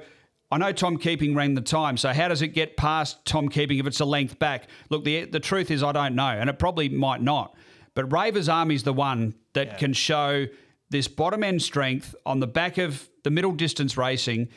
[0.51, 1.97] I know Tom Keeping ran the time.
[1.97, 4.69] So how does it get past Tom Keeping if it's a length back?
[4.89, 6.29] Look, the, the truth is I don't know.
[6.29, 7.55] And it probably might not.
[7.95, 10.47] But Ravers Army's the one that can show
[10.91, 14.49] this bottom end strength on the back of the middle distance racing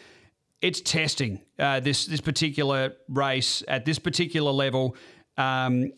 [0.62, 4.96] it's testing uh, this this particular race at this particular level,
[5.38, 5.92] um,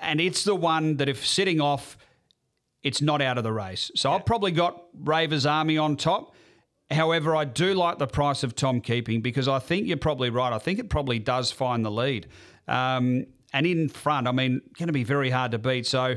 [0.00, 1.96] and it's the one that if sitting off,
[2.82, 3.90] it's not out of the race.
[3.94, 6.34] So I've probably got Ravers Army on top.
[6.90, 10.52] However, I do like the price of Tom Keeping because I think you're probably right.
[10.52, 12.26] I think it probably does find the lead.
[12.66, 15.86] Um, and in front, I mean, going to be very hard to beat.
[15.86, 16.16] So,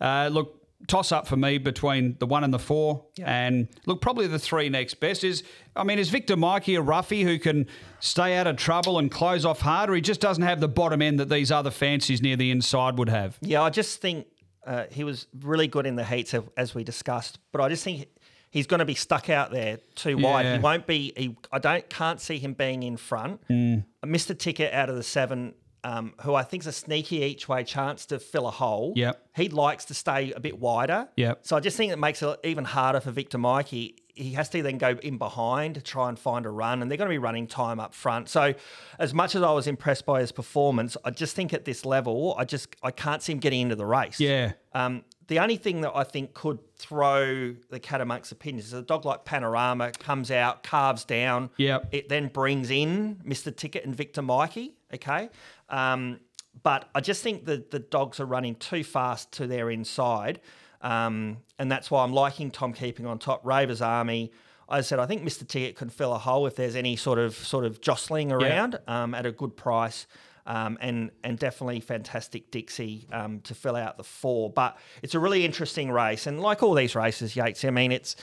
[0.00, 3.04] uh, look, toss up for me between the one and the four.
[3.22, 5.42] And look, probably the three next best is,
[5.74, 7.66] I mean, is Victor Mikey a roughie who can
[8.00, 11.00] stay out of trouble and close off hard, or he just doesn't have the bottom
[11.02, 13.38] end that these other fancies near the inside would have?
[13.40, 14.26] Yeah, I just think
[14.66, 18.08] uh, he was really good in the heats as we discussed, but I just think
[18.50, 20.44] he's going to be stuck out there too wide.
[20.44, 20.56] Yeah.
[20.56, 21.12] He won't be.
[21.16, 23.46] He, I don't can't see him being in front.
[23.48, 23.84] Mm.
[24.02, 25.54] I missed a ticket out of the seven.
[25.84, 28.94] Um, who I think is a sneaky each way chance to fill a hole.
[28.96, 29.20] Yep.
[29.36, 31.08] He likes to stay a bit wider.
[31.16, 31.40] Yep.
[31.42, 33.96] So I just think it makes it even harder for Victor Mikey.
[34.14, 36.96] He has to then go in behind to try and find a run, and they're
[36.96, 38.30] going to be running time up front.
[38.30, 38.54] So,
[38.98, 42.34] as much as I was impressed by his performance, I just think at this level,
[42.38, 44.18] I just I can't see him getting into the race.
[44.20, 44.52] Yeah.
[44.72, 48.82] Um, the only thing that I think could throw the cat amongst opinions is a
[48.82, 51.50] dog like Panorama comes out, carves down.
[51.56, 51.88] Yep.
[51.92, 53.54] It then brings in Mr.
[53.54, 54.74] Ticket and Victor Mikey.
[54.92, 55.30] Okay.
[55.74, 56.20] Um,
[56.62, 60.40] but I just think that the dogs are running too fast to their inside.
[60.80, 63.44] Um, and that's why I'm liking Tom keeping on top.
[63.44, 64.30] Ravers Army.
[64.68, 65.46] I said I think Mr.
[65.46, 69.14] Ticket can fill a hole if there's any sort of sort of jostling around um,
[69.14, 70.06] at a good price.
[70.46, 74.50] Um, and and definitely fantastic Dixie um, to fill out the four.
[74.50, 77.64] But it's a really interesting race, and like all these races, Yates.
[77.64, 78.14] I mean, it's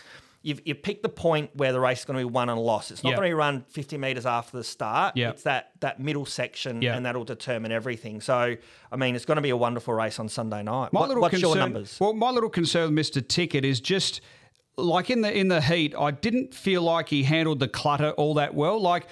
[0.44, 2.92] you've you picked the point where the race is going to be won and lost.
[2.92, 3.16] It's not Yeah.
[3.18, 5.16] going to be run 50 meters after the start.
[5.16, 5.30] Yeah.
[5.30, 6.96] It's that that middle section, Yeah.
[6.96, 8.22] and that'll determine everything.
[8.22, 8.56] So
[8.92, 10.92] I mean, it's going to be a wonderful race on Sunday night.
[10.94, 11.98] My What- little what's concern, your numbers?
[12.00, 13.26] Well, my little concern with Mr.
[13.28, 14.22] Ticket is just
[14.78, 18.34] like in the in the heat, I didn't feel like he handled the clutter all
[18.36, 18.80] that well.
[18.82, 19.06] Like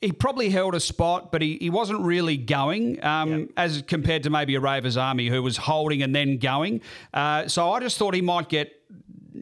[0.00, 4.30] he probably held a spot, but he, he wasn't really going um, as compared to
[4.30, 6.82] maybe a Ravers Army who was holding and then going.
[7.12, 8.77] Uh, so I just thought he might get.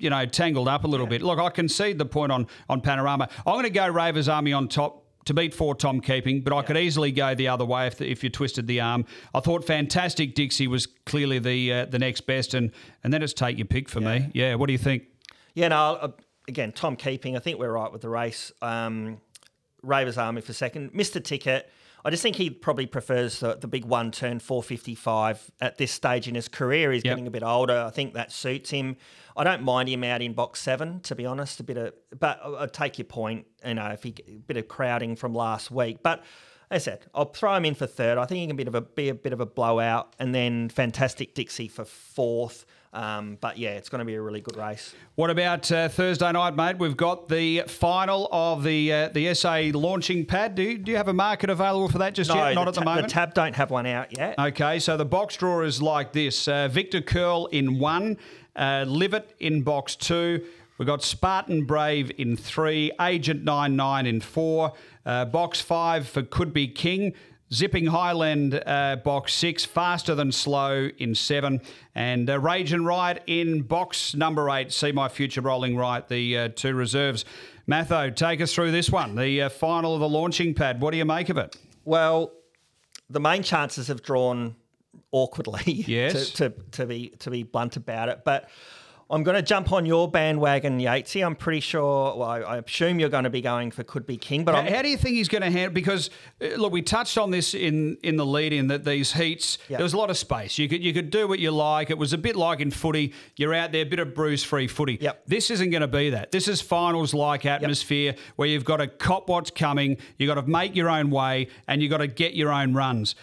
[0.01, 1.23] You know, tangled up a little bit.
[1.23, 3.29] Look, I concede the point on on Panorama.
[3.47, 6.63] I'm going to go Ravers Army on top to beat four Tom Keeping, but I
[6.63, 9.05] could easily go the other way if, if you twisted the arm.
[9.35, 12.71] I thought Fantastic Dixie was clearly the uh, the next best, and
[13.03, 14.31] and then it's take your pick for me.
[14.35, 15.05] Yeah, what do you think?
[15.55, 15.77] Yeah, no.
[15.77, 16.09] uh,
[16.49, 17.37] Again, Tom keeping.
[17.37, 18.53] I think we're right with the race.
[18.63, 19.21] Um,
[19.83, 20.93] Ravers Army for second.
[20.93, 21.23] Mr.
[21.23, 21.69] Ticket.
[22.07, 26.29] I just think he probably prefers the, the big one turn 455 at this stage
[26.29, 26.93] in his career.
[26.93, 27.11] He's Yep.
[27.11, 27.77] getting a bit older.
[27.85, 28.97] I think that suits him.
[29.37, 31.59] I don't mind him out in box seven, to be honest.
[31.59, 33.47] A bit of, but I I take your point.
[33.67, 36.25] You know, if he a bit of crowding from last week, but.
[36.69, 38.19] As I said, I'll throw him in for third.
[38.19, 40.17] I think he can be a, bit of a, be a bit of a blowout,
[40.19, 42.67] and then Fantastic Dixie for fourth.
[42.93, 44.95] Um, but yeah, it's going to be a really good race.
[45.17, 46.79] What about uh, Thursday night, mate?
[46.79, 50.55] We've got the final of the uh, the SA launching pad.
[50.55, 52.55] Do you, do you have a market available for that just yet?
[52.55, 53.09] Not the at the ta- moment.
[53.09, 54.39] The tab don't have one out yet.
[54.39, 58.17] Okay, so the box draw is like this: uh, Victor Curl in one,
[58.55, 60.45] uh, Livet in box two.
[60.79, 64.75] We've got Spartan Brave in three, Agent 99 in four,
[65.07, 67.15] uh, box five for Could Be King,
[67.53, 71.61] Zipping Highland uh, box six, Faster Than Slow in seven,
[71.95, 74.73] and uh, Rage and Riot in box number eight.
[74.73, 77.25] See My Future Rolling Right, the uh, two reserves.
[77.69, 80.81] Matho, take us through this one, the uh, final of the launching pad.
[80.81, 81.57] What do you make of it?
[81.85, 82.33] Well,
[83.11, 84.57] the main chances have drawn
[85.13, 85.73] awkwardly.
[85.87, 86.33] Yes.
[86.33, 88.49] to, to, to be to be blunt about it, but.
[89.09, 91.25] I'm going to jump on your bandwagon, Yatesy.
[91.25, 92.17] I'm pretty sure.
[92.17, 94.69] Well, I, I assume you're going to be going for Could Be King, but How,
[94.69, 95.73] how do you think he's going to handle?
[95.73, 96.11] Because
[96.43, 99.77] uh, look, we touched on this in in the lead in that these heats Yeah.
[99.77, 100.59] there was a lot of space.
[100.59, 101.91] You could you could do what you like.
[101.91, 103.13] It was a bit like in footy.
[103.37, 104.99] You're out there, a bit of bruise free footy.
[105.01, 105.23] Yep.
[105.27, 106.33] This isn't going to be that.
[106.33, 109.99] This is finals like atmosphere where you've got to cop what's coming.
[110.19, 112.53] You have got to make your own way, and you have got to get your
[112.53, 113.15] own runs.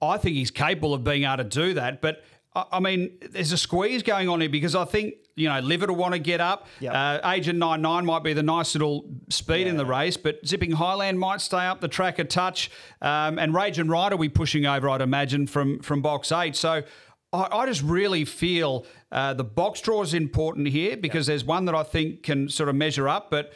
[0.00, 2.24] I think he's capable of being able to do that, but.
[2.54, 5.96] I mean, there's a squeeze going on here because I think you know Livet will
[5.96, 6.66] want to get up.
[6.80, 6.92] Yep.
[6.94, 10.72] Uh, Agent Nine Nine might be the nice little speed in the race, but Zipping
[10.72, 12.70] Highland might stay up the track a touch,
[13.02, 16.56] um, and Rage and Riot will be pushing over, I'd imagine, from from box eight.
[16.56, 16.82] So.
[17.32, 21.64] I, I just really feel uh, the box draw is important here because there's one
[21.66, 23.52] that I think can sort of measure up, but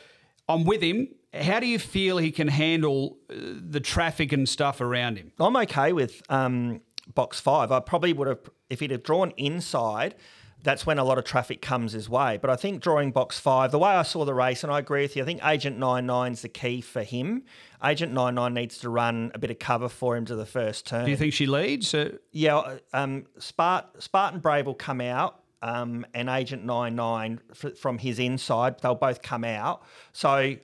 [0.49, 1.09] I'm with him.
[1.33, 5.33] How do you feel he can handle uh, the traffic and stuff around him?
[5.41, 7.71] I'm okay with um, box five.
[7.73, 8.41] I probably would have,
[8.71, 10.15] if he'd have drawn inside,
[10.63, 12.39] that's when a lot of traffic comes his way.
[12.41, 15.03] But I think drawing box five, the way I saw the race, and I agree
[15.03, 17.43] with you, I think Agent 99 is the key for him.
[17.85, 21.05] Agent 99 needs to run a bit of cover for him to the first turn.
[21.05, 21.95] Do you think she leads?
[22.33, 28.19] Yeah, um, Spart, Spartan Brave will come out, um, and Agent 99 f- from his
[28.19, 29.83] inside, they'll both come out.
[30.13, 30.57] So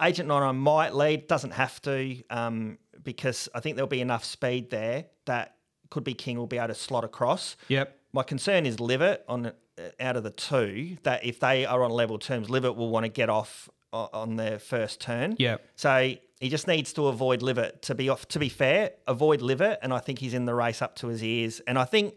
[0.00, 4.70] Agent 99 might lead, doesn't have to, um, because I think there'll be enough speed
[4.70, 5.56] there that
[5.90, 7.56] could be King will be able to slot across.
[7.68, 7.96] Yep.
[8.12, 9.52] My concern is Livet on uh,
[9.98, 13.08] out of the two that if they are on level terms, Livet will want to
[13.08, 15.34] get off on their first turn.
[15.38, 15.68] Yep.
[15.76, 17.82] So he just needs to avoid Livet.
[17.82, 20.80] To be off, to be fair, avoid Livet, and I think he's in the race
[20.80, 21.60] up to his ears.
[21.66, 22.14] And I think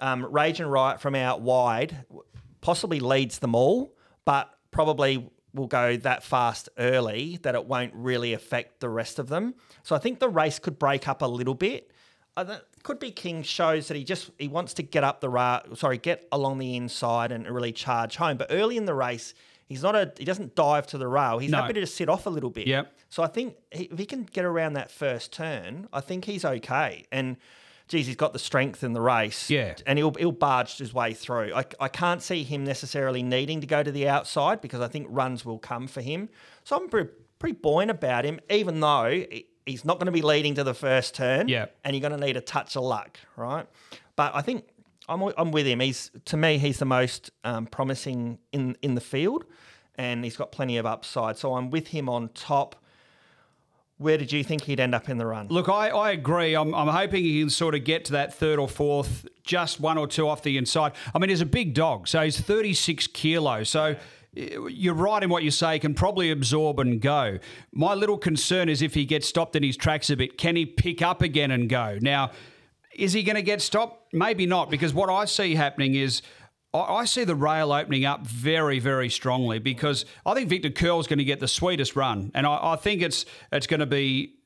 [0.00, 2.04] um, Rage and Riot from out wide
[2.60, 8.32] possibly leads them all, but probably will go that fast early that it won't really
[8.32, 9.54] affect the rest of them.
[9.82, 11.90] So I think the race could break up a little bit.
[12.36, 15.20] Uh, I th- could be King shows that he just he wants to get up
[15.20, 18.38] the ra- sorry get along the inside and really charge home.
[18.38, 19.34] But early in the race,
[19.66, 21.38] he's not a he doesn't dive to the rail.
[21.38, 21.60] He's No.
[21.60, 22.66] happy to just sit off a little bit.
[22.66, 22.92] Yep.
[23.10, 26.44] So I think he, if he can get around that first turn, I think he's
[26.46, 27.04] okay.
[27.12, 27.36] And
[27.92, 29.50] geez, he's got the strength in the race.
[29.50, 29.74] Yeah.
[29.86, 31.52] And he'll he'll barge his way through.
[31.54, 35.06] I, I can't see him necessarily needing to go to the outside because I think
[35.10, 36.30] runs will come for him.
[36.64, 39.22] So I'm pretty, pretty buoyant about him, even though
[39.66, 41.48] he's not going to be leading to the first turn.
[41.48, 41.66] Yeah.
[41.84, 43.66] And you're going to need a touch of luck, right?
[44.16, 44.64] But I think
[45.06, 45.80] I'm, I'm with him.
[45.80, 49.44] He's to me, he's the most um, promising in in the field,
[49.96, 51.36] and he's got plenty of upside.
[51.36, 52.76] So I'm with him on top.
[54.02, 55.46] Where did you think he'd end up in the run?
[55.48, 56.54] Look, I, I agree.
[56.54, 59.96] I'm, I'm hoping he can sort of get to that third or fourth, just one
[59.96, 60.92] or two off the inside.
[61.14, 63.68] I mean, he's a big dog, so he's 36 kilos.
[63.68, 63.94] So
[64.36, 67.38] eh, you're right in what you say, he can probably absorb and go.
[67.72, 70.66] My little concern is if he gets stopped in his tracks a bit, can he
[70.66, 71.98] pick up again and go?
[72.00, 72.32] Now,
[72.94, 74.12] is he going to get stopped?
[74.12, 76.22] Maybe not, because what I see happening is
[76.74, 81.18] I, see the rail opening up very, very strongly because I think Victor Curl's going
[81.18, 84.36] to get the sweetest run, and I, I think it's it's going to be.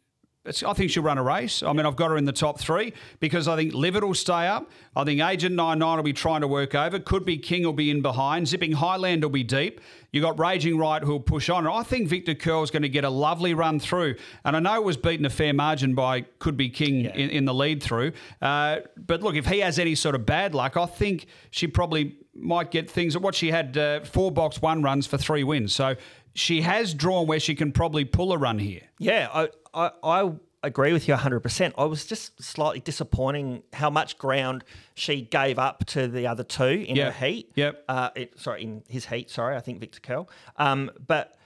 [0.46, 1.62] It's, I think she'll run a race.
[1.62, 4.46] I mean, I've got her in the top three because I think Livet will stay
[4.46, 4.70] up.
[4.94, 6.98] I think Agent 99 will be trying to work over.
[6.98, 8.48] Could be King will be in behind.
[8.48, 9.80] Zipping Highland will be deep.
[10.12, 11.66] you got Rage and Riot who'll push on.
[11.66, 14.16] And I think Victor Curl's going to get a lovely run through.
[14.44, 17.44] And I know it was beaten a fair margin by Could Be King in, in
[17.44, 18.12] the lead through.
[18.40, 22.16] Uh, but look, if he has any sort of bad luck, I think she probably
[22.34, 23.16] might get things.
[23.16, 25.74] What she had uh, four box one runs for three wins.
[25.74, 25.96] So
[26.36, 28.82] she has drawn where she can probably pull a run here.
[28.98, 31.72] Yeah, I, I, I agree with you 100%.
[31.78, 36.84] I was just slightly disappointing how much ground she gave up to the other two
[36.88, 37.12] in Yep.
[37.14, 37.52] her heat.
[37.54, 37.84] Yep.
[37.88, 40.28] Uh, it, sorry, in his heat, sorry, I think Victor Curl.
[40.56, 41.36] Um, but,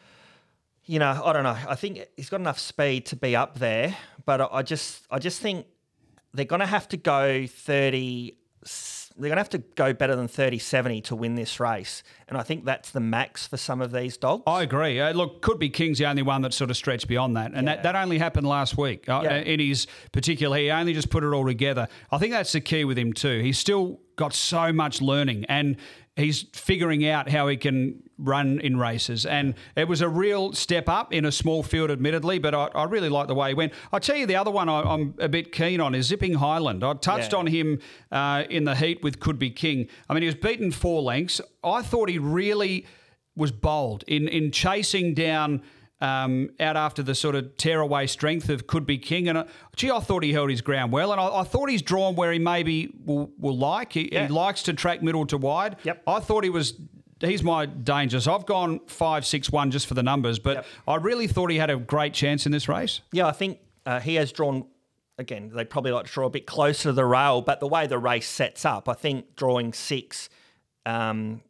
[0.84, 1.56] you know, I don't know.
[1.68, 5.18] I think he's got enough speed to be up there, but I, I just I
[5.18, 5.66] just think
[6.34, 8.36] they're going to have to go 30
[9.20, 12.38] they're going to have to go better than 30 70 to win this race and
[12.38, 14.98] i think that's the max for some of these dogs I agree.
[15.00, 17.68] Uh, look, could be King's the only one that sort of stretched beyond that, and
[17.68, 19.08] that, that only happened last week.
[19.08, 19.36] Uh, Yeah.
[19.36, 21.88] In his particular, he only just put it all together.
[22.10, 23.40] I think that's the key with him too.
[23.40, 25.76] He's still got so much learning, and
[26.20, 29.24] he's figuring out how he can run in races.
[29.24, 32.84] And it was a real step up in a small field, admittedly, but I, I
[32.84, 33.72] really like the way he went.
[33.92, 36.84] I'll tell you the other one I, I'm a bit keen on is Zipping Highland.
[36.84, 37.38] I touched Yeah.
[37.38, 37.78] on him
[38.12, 39.88] uh, in the heat with Could Be King.
[40.08, 41.40] I mean, he was beaten four lengths.
[41.64, 42.86] I thought he really
[43.36, 45.62] was bold in in chasing down
[46.00, 49.28] um, out after the sort of tearaway strength of Could Be King.
[49.28, 49.44] And uh,
[49.76, 52.32] gee, I thought he held his ground well, and I, I thought he's drawn where
[52.32, 53.92] he maybe will, will like.
[53.92, 54.26] He, Yeah.
[54.26, 55.76] he likes to track middle to wide.
[55.84, 56.02] Yep.
[56.06, 56.74] I thought he was.
[57.20, 58.18] He's my danger.
[58.18, 60.66] So I've gone five, six, one just for the numbers, but Yep.
[60.88, 63.02] I really thought he had a great chance in this race.
[63.12, 64.64] Yeah, I think uh, he has drawn.
[65.18, 67.86] Again, they probably like to draw a bit closer to the rail, but the way
[67.86, 70.30] the race sets up, I think drawing six,
[70.86, 71.42] um,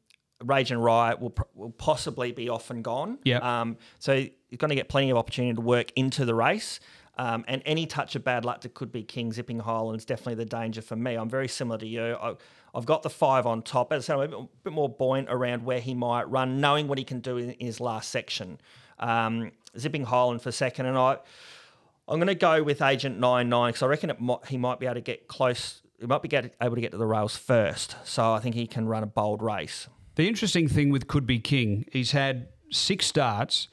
[0.43, 3.19] Rage and Riot will, will possibly be off and gone.
[3.25, 3.43] Yep.
[3.45, 6.81] Um, so you're going to get plenty of opportunity to work into the race.
[7.19, 10.47] Um, and any touch of bad luck that could be King Zipping Highlands definitely the
[10.47, 11.17] danger for me.
[11.17, 12.15] I'm very similar to you.
[12.15, 12.35] I,
[12.75, 13.93] I've got the five on top.
[13.93, 16.89] As I said, I'm a bit, bit more buoyant around where he might run, knowing
[16.89, 18.59] what he can do in, in his last section.
[18.99, 21.19] Um, Zipping Highland for second, and I,
[22.09, 24.81] I'm going to go with Agent Nine Nine because I reckon it might, he might
[24.81, 27.37] be able to get close he might be get, able to get to the rails
[27.37, 27.97] first.
[28.05, 29.87] So I think he can run a bold race.
[30.15, 33.69] The interesting thing with Could Be King, he's had six starts.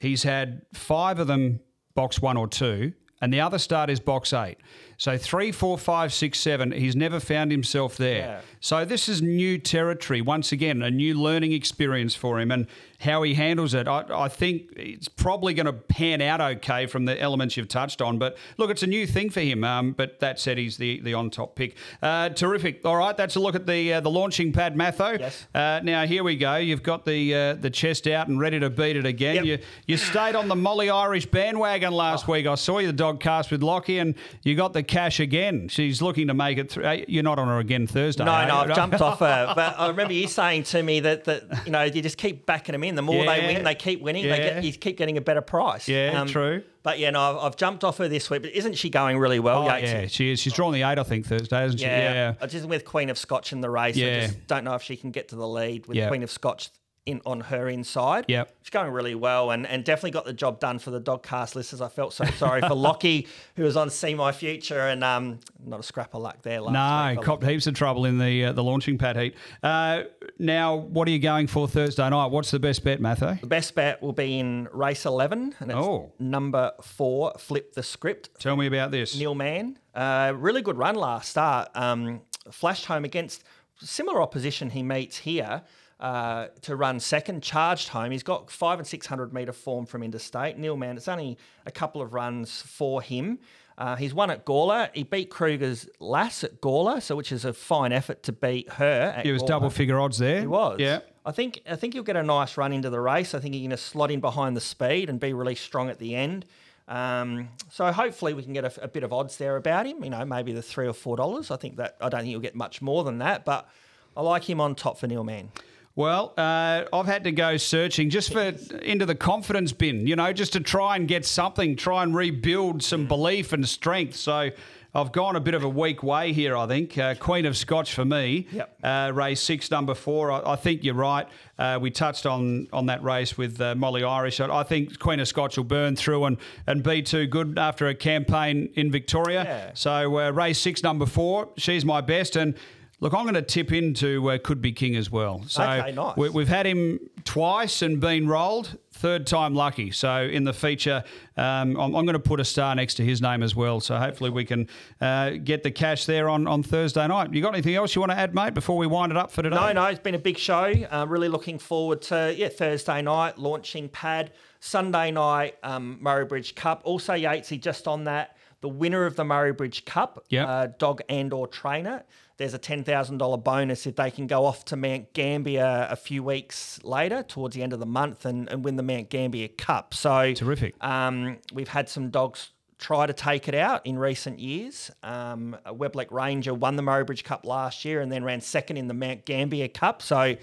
[0.00, 1.60] He's had five of them
[1.94, 4.58] box one or two, and the other start is box eight.
[4.96, 6.72] So three, four, five, six, seven.
[6.72, 8.18] He's never found himself there.
[8.18, 8.40] Yeah.
[8.60, 10.20] So this is new territory.
[10.20, 12.66] Once again, a new learning experience for him, and
[13.00, 13.88] how he handles it.
[13.88, 18.02] I, I think it's probably going to pan out okay from the elements you've touched
[18.02, 18.18] on.
[18.18, 19.64] But look, it's a new thing for him.
[19.64, 21.76] Um, but that said, he's the the on top pick.
[22.02, 22.84] Uh, terrific.
[22.84, 25.18] All right, that's a look at the uh, the launching pad, Matho.
[25.18, 25.46] Yes.
[25.54, 26.56] Uh, now here we go.
[26.56, 29.36] You've got the uh, the chest out and ready to beat it again.
[29.36, 29.44] Yep.
[29.46, 32.32] You you stayed on the Molly Irish bandwagon last Oh.
[32.32, 32.46] week.
[32.46, 35.68] I saw you the dog cast with Lockie, and you got the cash again.
[35.68, 36.70] She's looking to make it.
[36.70, 37.04] through.
[37.08, 38.24] You're not on her again Thursday.
[38.24, 38.56] No, no.
[38.56, 39.52] I've jumped off her.
[39.54, 42.72] But I remember you saying to me that, that you know you just keep backing
[42.72, 42.94] them in.
[42.94, 44.24] The more they win, they keep winning.
[44.24, 44.54] They Yeah.
[44.54, 45.88] get you keep getting a better price.
[45.88, 46.62] Um, Yeah, true.
[46.82, 48.40] But yeah, no, I've, I've jumped off her this week.
[48.42, 49.64] But isn't she going really well?
[49.68, 50.40] Oh, yeah, she is.
[50.40, 51.84] She's drawn the eight, I think, Thursday, isn't she?
[51.84, 53.96] Yeah, I just with Queen of Scotch in the race.
[53.96, 54.20] I Yeah.
[54.26, 56.08] just don't know if she can get to the lead with Yeah.
[56.08, 56.70] Queen of Scotch
[57.06, 58.26] in on her inside.
[58.28, 61.22] yeah, she's going really well and, and definitely got the job done for the dog
[61.22, 61.80] cast listeners.
[61.80, 63.26] I felt so sorry for Lockie
[63.56, 66.60] who was on See My Future and um not a scrap of luck there.
[66.60, 69.34] Last No, copped heaps of trouble in the uh, the launching pad heat.
[69.62, 70.02] Uh,
[70.38, 72.26] now, what are you going for Thursday night?
[72.26, 73.40] What's the best bet, Matho?
[73.40, 76.12] The best bet will be in race eleven and it's Oh.
[76.18, 77.32] number four.
[77.38, 78.30] Flip the script.
[78.38, 79.18] Tell me about this.
[79.18, 79.78] Neil Mann.
[79.94, 81.70] Uh, really good run last start.
[81.74, 82.20] Um,
[82.50, 83.42] flashed home against
[83.82, 85.62] similar opposition he meets here
[86.00, 87.42] uh, to run second.
[87.42, 88.10] Charged home.
[88.10, 90.58] He's got five and six hundred metre form from interstate.
[90.58, 90.96] Neil Mann.
[90.96, 93.38] It's only a couple of runs for him.
[93.78, 94.90] Uh, he's won at Gawler.
[94.92, 99.14] He beat Kruger's Lass at Gawler, so which is a fine effort to beat her.
[99.16, 99.48] At It was Gawler.
[99.48, 100.40] double figure odds there.
[100.40, 100.78] He was.
[100.80, 101.00] Yeah.
[101.24, 103.34] I think I think he'll get a nice run into the race.
[103.34, 105.98] I think he's going to slot in behind the speed and be really strong at
[105.98, 106.44] the end.
[106.88, 110.02] Um, so hopefully we can get a, a bit of odds there about him.
[110.02, 111.50] You know, maybe the three or four dollars.
[111.50, 113.68] I think that I don't think you'll get much more than that, but
[114.16, 115.50] I like him on top for Neil Mann.
[115.96, 120.32] Well, uh, I've had to go searching just for into the confidence bin, you know,
[120.32, 124.16] just to try and get something, try and rebuild some belief and strength.
[124.16, 124.50] So
[124.94, 126.96] I've gone a bit of a weak way here, I think.
[126.96, 128.46] Uh, Queen of Scotch for me.
[128.52, 128.78] Yep.
[128.82, 130.30] Uh, race six, number four.
[130.30, 131.28] I, I think you're right.
[131.58, 134.40] Uh, we touched on on that race with uh, Molly Irish.
[134.40, 137.88] I, I think Queen of Scotch will burn through and, and be too good after
[137.88, 139.44] a campaign in Victoria.
[139.44, 139.70] Yeah.
[139.74, 141.48] So uh, race six, number four.
[141.56, 142.36] She's my best.
[142.36, 142.54] And
[143.00, 145.42] look, I'm going to tip into uh, Could Be King as well.
[145.46, 146.16] So Okay, nice.
[146.16, 148.76] we, we've had him twice and been rolled.
[148.92, 149.90] Third time lucky.
[149.90, 151.02] So in the feature,
[151.36, 153.80] um, I'm, I'm going to put a star next to his name as well.
[153.80, 154.68] So hopefully we can
[155.00, 157.32] uh, get the cash there on, on Thursday night.
[157.32, 159.42] You got anything else you want to add, mate, before we wind it up for
[159.42, 159.56] today?
[159.56, 160.64] No, no, it's been a big show.
[160.90, 166.54] Uh, really looking forward to yeah Thursday night launching pad, Sunday night um, Murray Bridge
[166.54, 166.82] Cup.
[166.84, 170.46] Also Yatesy just on that the winner of the Murray Bridge Cup, Yep.
[170.46, 172.04] uh, dog and or trainer.
[172.40, 175.94] There's a ten thousand dollar bonus if they can go off to Mount Gambier a
[175.94, 179.48] few weeks later, towards the end of the month, and, and win the Mount Gambier
[179.48, 179.92] Cup.
[179.92, 180.74] So Terrific.
[180.82, 184.90] Um, we've had some dogs try to take it out in recent years.
[185.02, 188.88] Um, Weblek Ranger won the Murray Bridge Cup last year and then ran second in
[188.88, 190.00] the Mount Gambier Cup.
[190.00, 190.36] So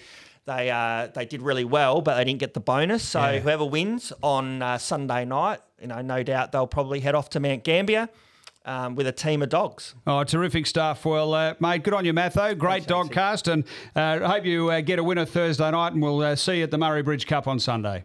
[0.45, 3.01] they uh, they did really well, but they didn't get the bonus.
[3.03, 3.39] So Yeah.
[3.39, 7.39] whoever wins on uh, Sunday night, you know, no doubt they'll probably head off to
[7.39, 8.07] Mount Gambier
[8.67, 9.95] um, with a team of dogs.
[10.05, 11.05] Oh, terrific stuff.
[11.05, 12.53] Well, uh, mate, good on you, Matho.
[12.53, 13.47] Great dog cast.
[13.47, 13.63] And
[13.95, 16.63] uh, I hope you uh, get a winner Thursday night, and we'll uh, see you
[16.63, 18.03] at the Murray Bridge Cup on Sunday.